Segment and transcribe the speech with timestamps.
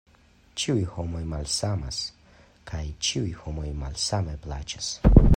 [0.61, 1.99] Ĉiuj homoj malsamas,
[2.71, 4.89] kaj ĉiuj homoj malsame plaĉas.